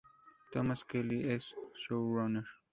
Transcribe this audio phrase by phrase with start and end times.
[0.51, 2.47] Thomas Kelly es showrunner.